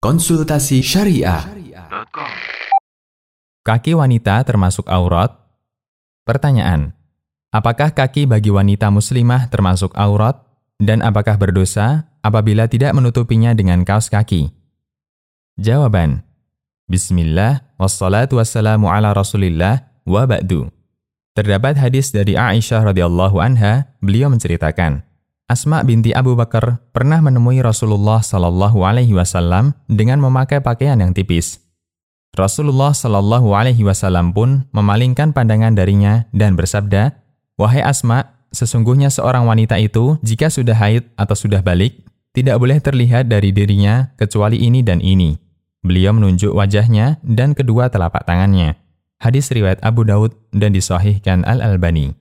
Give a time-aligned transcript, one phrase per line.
[0.00, 1.44] Konsultasi Syariah.
[3.60, 5.28] Kaki wanita termasuk aurat?
[6.24, 6.96] Pertanyaan.
[7.52, 10.40] Apakah kaki bagi wanita muslimah termasuk aurat?
[10.80, 14.48] Dan apakah berdosa apabila tidak menutupinya dengan kaos kaki?
[15.60, 16.24] Jawaban.
[16.88, 20.72] Bismillah, wassalatu wassalamu ala rasulillah, wa ba'du.
[21.36, 25.04] Terdapat hadis dari Aisyah radhiyallahu anha, beliau menceritakan,
[25.50, 31.58] Asma binti Abu Bakar pernah menemui Rasulullah Shallallahu Alaihi Wasallam dengan memakai pakaian yang tipis.
[32.38, 37.18] Rasulullah Shallallahu Alaihi Wasallam pun memalingkan pandangan darinya dan bersabda,
[37.58, 41.98] "Wahai Asma, sesungguhnya seorang wanita itu jika sudah haid atau sudah balik,
[42.30, 45.34] tidak boleh terlihat dari dirinya kecuali ini dan ini."
[45.82, 48.78] Beliau menunjuk wajahnya dan kedua telapak tangannya.
[49.18, 52.14] Hadis riwayat Abu Daud dan disahihkan Al-Albani.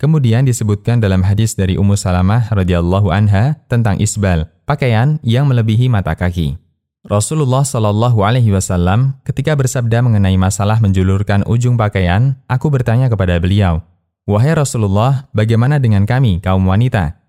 [0.00, 6.16] Kemudian disebutkan dalam hadis dari Ummu Salamah radhiyallahu anha tentang isbal, pakaian yang melebihi mata
[6.16, 6.56] kaki.
[7.04, 13.84] Rasulullah Shallallahu alaihi wasallam ketika bersabda mengenai masalah menjulurkan ujung pakaian, aku bertanya kepada beliau,
[14.24, 17.20] "Wahai Rasulullah, bagaimana dengan kami kaum wanita?"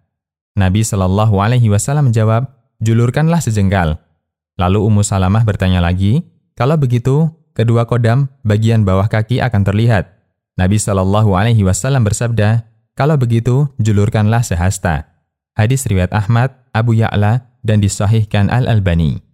[0.56, 4.00] Nabi Shallallahu alaihi wasallam menjawab, "Julurkanlah sejengkal."
[4.56, 6.24] Lalu Ummu Salamah bertanya lagi,
[6.56, 10.22] "Kalau begitu, kedua kodam bagian bawah kaki akan terlihat."
[10.60, 12.68] Nabi Shallallahu Alaihi Wasallam bersabda,
[13.02, 15.10] kalau begitu julurkanlah sehasta.
[15.58, 19.26] Hadis riwayat Ahmad, Abu Ya'la, dan disahihkan Al Albani.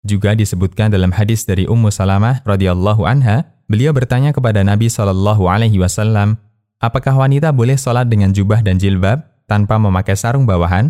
[0.00, 5.76] Juga disebutkan dalam hadis dari Ummu Salamah radhiyallahu anha, beliau bertanya kepada Nabi Shallallahu Alaihi
[5.76, 6.40] Wasallam,
[6.80, 10.88] apakah wanita boleh sholat dengan jubah dan jilbab tanpa memakai sarung bawahan?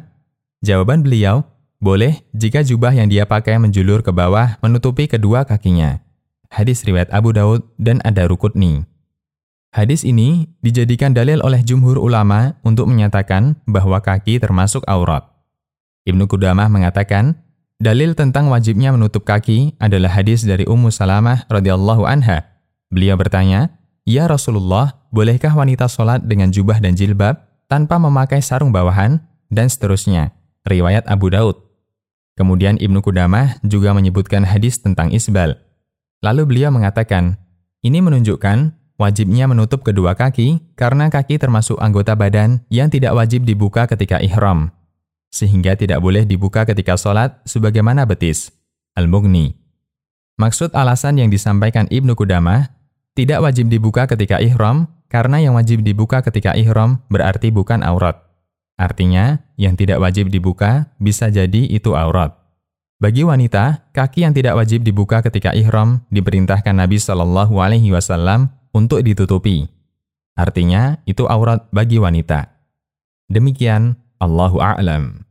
[0.62, 1.42] Jawaban beliau,
[1.82, 5.98] boleh jika jubah yang dia pakai menjulur ke bawah menutupi kedua kakinya.
[6.54, 8.86] Hadis riwayat Abu Daud dan ada rukutni.
[9.76, 15.28] Hadis ini dijadikan dalil oleh jumhur ulama untuk menyatakan bahwa kaki termasuk aurat.
[16.08, 17.36] Ibnu Qudamah mengatakan,
[17.76, 22.48] dalil tentang wajibnya menutup kaki adalah hadis dari Ummu Salamah radhiyallahu anha.
[22.88, 23.68] Beliau bertanya,
[24.08, 27.36] "Ya Rasulullah, bolehkah wanita sholat dengan jubah dan jilbab
[27.68, 29.20] tanpa memakai sarung bawahan?"
[29.52, 30.32] dan seterusnya.
[30.64, 31.60] Riwayat Abu Daud.
[32.32, 35.60] Kemudian Ibnu Qudamah juga menyebutkan hadis tentang isbal.
[36.24, 37.36] Lalu beliau mengatakan,
[37.84, 43.84] ini menunjukkan Wajibnya menutup kedua kaki karena kaki termasuk anggota badan yang tidak wajib dibuka
[43.84, 44.72] ketika ihram,
[45.28, 48.56] sehingga tidak boleh dibuka ketika sholat sebagaimana betis.
[48.96, 49.52] Al-Mughni
[50.40, 52.72] Maksud alasan yang disampaikan Ibnu Qudamah,
[53.12, 58.16] tidak wajib dibuka ketika ihram karena yang wajib dibuka ketika ihram berarti bukan aurat.
[58.80, 62.36] Artinya, yang tidak wajib dibuka bisa jadi itu aurat.
[62.96, 69.00] Bagi wanita, kaki yang tidak wajib dibuka ketika ihram diperintahkan Nabi Shallallahu Alaihi Wasallam untuk
[69.00, 69.64] ditutupi.
[70.36, 72.52] Artinya, itu aurat bagi wanita.
[73.32, 75.25] Demikian, Allahu a'lam.